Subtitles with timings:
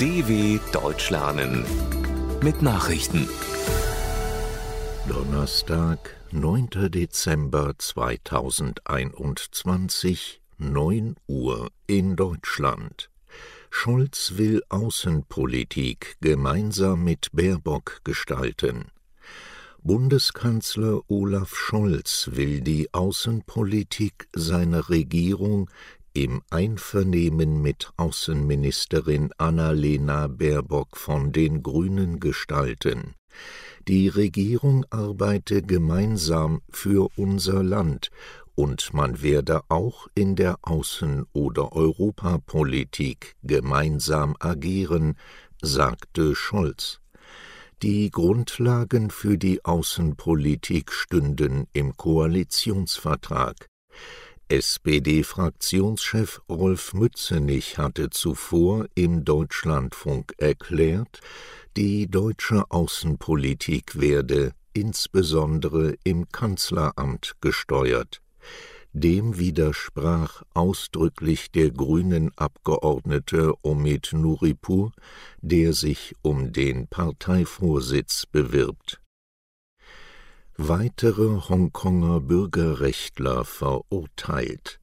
[0.00, 1.64] DW Deutsch lernen
[2.42, 3.28] mit Nachrichten.
[5.08, 6.90] Donnerstag, 9.
[6.90, 13.08] Dezember 2021, 9 Uhr in Deutschland.
[13.70, 18.86] Scholz will Außenpolitik gemeinsam mit Baerbock gestalten.
[19.84, 25.70] Bundeskanzler Olaf Scholz will die Außenpolitik seiner Regierung
[26.14, 33.14] im Einvernehmen mit Außenministerin Annalena Baerbock von den Grünen gestalten.
[33.88, 38.10] Die Regierung arbeite gemeinsam für unser Land
[38.54, 45.16] und man werde auch in der Außen- oder Europapolitik gemeinsam agieren,
[45.60, 47.00] sagte Scholz.
[47.82, 53.68] Die Grundlagen für die Außenpolitik stünden im Koalitionsvertrag.
[54.48, 61.20] SPD-Fraktionschef Rolf Mützenich hatte zuvor im Deutschlandfunk erklärt,
[61.76, 68.20] die deutsche Außenpolitik werde insbesondere im Kanzleramt gesteuert.
[68.92, 74.92] Dem widersprach ausdrücklich der grünen Abgeordnete Omid Nuripur,
[75.40, 79.00] der sich um den Parteivorsitz bewirbt
[80.56, 84.80] weitere Hongkonger Bürgerrechtler verurteilt.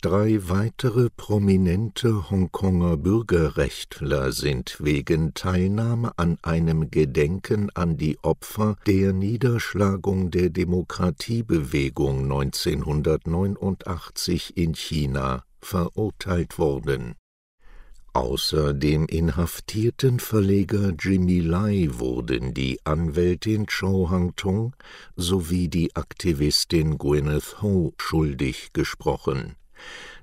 [0.00, 9.12] Drei weitere prominente Hongkonger Bürgerrechtler sind wegen Teilnahme an einem Gedenken an die Opfer der
[9.12, 17.16] Niederschlagung der Demokratiebewegung 1989 in China verurteilt worden
[18.12, 24.74] Außer dem inhaftierten Verleger Jimmy Lai wurden die Anwältin Cho Hang-tung
[25.14, 29.56] sowie die Aktivistin Gwyneth Ho schuldig gesprochen.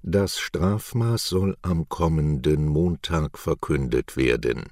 [0.03, 4.65] Das Strafmaß soll am kommenden Montag verkündet werden.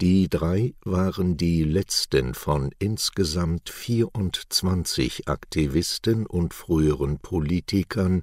[0.00, 8.22] Die drei waren die letzten von insgesamt 24 Aktivisten und früheren Politikern,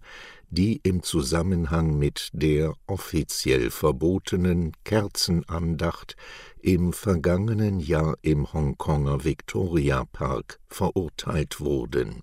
[0.50, 6.16] die im Zusammenhang mit der offiziell verbotenen Kerzenandacht
[6.62, 12.22] im vergangenen Jahr im Hongkonger Victoria Park verurteilt wurden.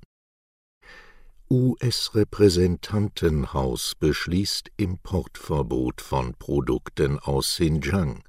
[1.48, 8.24] US-Repräsentantenhaus beschließt Importverbot von Produkten aus Xinjiang.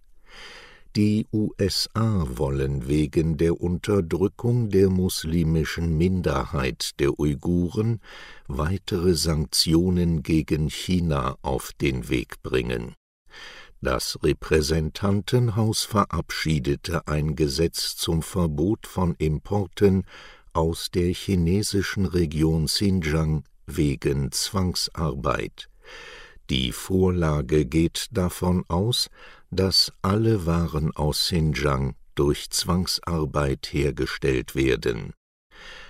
[0.95, 7.99] Die USA wollen wegen der Unterdrückung der muslimischen Minderheit der Uiguren
[8.47, 12.95] weitere Sanktionen gegen China auf den Weg bringen.
[13.81, 20.03] Das Repräsentantenhaus verabschiedete ein Gesetz zum Verbot von Importen
[20.53, 25.69] aus der chinesischen Region Xinjiang wegen Zwangsarbeit.
[26.49, 29.09] Die Vorlage geht davon aus,
[29.51, 35.13] dass alle Waren aus Xinjiang durch Zwangsarbeit hergestellt werden.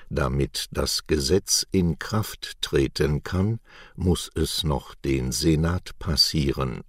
[0.10, 3.60] Damit das Gesetz in Kraft treten kann,
[3.96, 6.82] muss es noch den Senat passieren.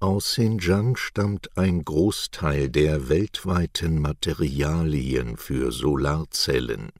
[0.00, 6.90] Aus Xinjiang stammt ein Großteil der weltweiten Materialien für Solarzellen.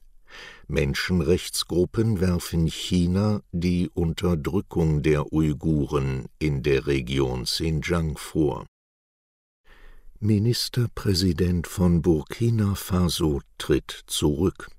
[0.69, 8.67] Menschenrechtsgruppen werfen China die Unterdrückung der Uiguren in der Region Xinjiang vor.
[10.19, 14.69] Ministerpräsident von Burkina Faso tritt zurück.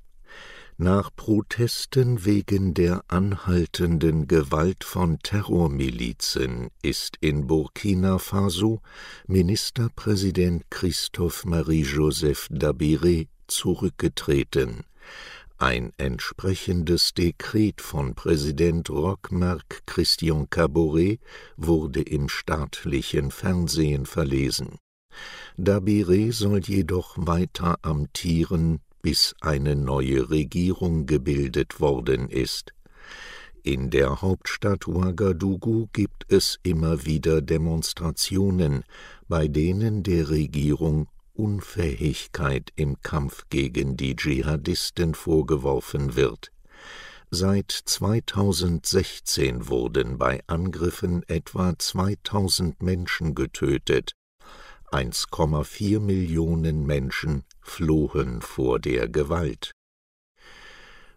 [0.78, 8.81] Nach Protesten wegen der anhaltenden Gewalt von Terrormilizen ist in Burkina Faso
[9.27, 14.84] Ministerpräsident Christophe Marie-Joseph Dabiré zurückgetreten.
[15.62, 21.21] Ein entsprechendes Dekret von Präsident Roch-Marc Christian Caboret
[21.59, 24.78] wurde im staatlichen Fernsehen verlesen.
[25.59, 32.72] Dabiré soll jedoch weiter amtieren, bis eine neue Regierung gebildet worden ist.
[33.62, 38.83] In der Hauptstadt Ouagadougou gibt es immer wieder Demonstrationen,
[39.28, 41.09] bei denen der Regierung
[41.41, 46.53] Unfähigkeit im Kampf gegen die Dschihadisten vorgeworfen wird.
[47.31, 54.13] Seit 2016 wurden bei Angriffen etwa 2000 Menschen getötet.
[54.92, 59.72] 1,4 Millionen Menschen flohen vor der Gewalt.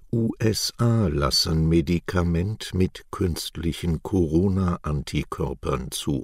[0.09, 6.23] USA lassen Medikament mit künstlichen Corona-Antikörpern zu.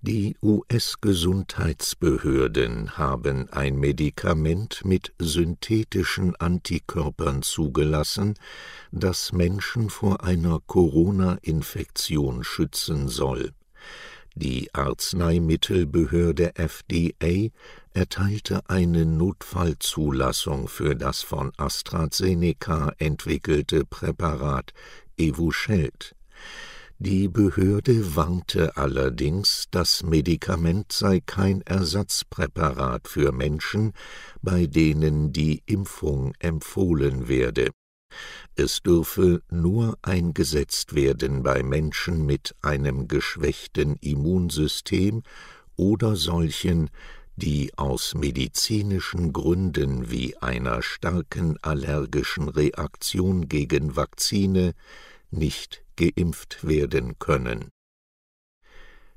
[0.00, 8.34] Die US-Gesundheitsbehörden haben ein Medikament mit synthetischen Antikörpern zugelassen,
[8.92, 13.50] das Menschen vor einer Corona-Infektion schützen soll.
[14.36, 17.48] Die Arzneimittelbehörde FDA
[17.92, 24.72] erteilte eine Notfallzulassung für das von AstraZeneca entwickelte Präparat
[25.16, 26.14] Evusheld.
[27.00, 33.92] Die Behörde warnte allerdings, das Medikament sei kein Ersatzpräparat für Menschen,
[34.42, 37.70] bei denen die Impfung empfohlen werde.
[38.56, 45.22] Es dürfe nur eingesetzt werden bei Menschen mit einem geschwächten Immunsystem
[45.76, 46.90] oder solchen,
[47.36, 54.74] die aus medizinischen Gründen wie einer starken allergischen Reaktion gegen Vakzine
[55.30, 57.70] nicht geimpft werden können.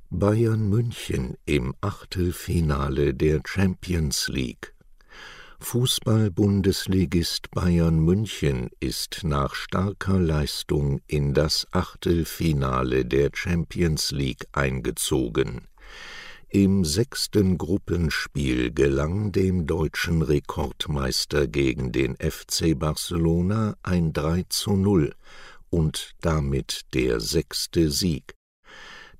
[0.10, 4.74] Bayern München im Achtelfinale der Champions League
[5.62, 15.68] Fußball-Bundesligist Bayern München ist nach starker Leistung in das Achtelfinale der Champions League eingezogen.
[16.50, 25.14] Im sechsten Gruppenspiel gelang dem deutschen Rekordmeister gegen den FC Barcelona ein 3 zu 0
[25.72, 28.36] und damit der sechste Sieg.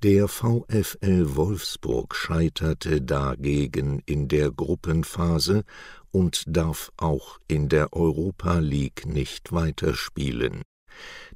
[0.04, 5.64] Der VfL Wolfsburg scheiterte dagegen in der Gruppenphase
[6.12, 10.64] und darf auch in der Europa League nicht weiterspielen.